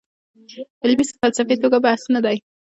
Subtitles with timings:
[0.83, 2.37] علمي فلسفي توګه بحث نه دی.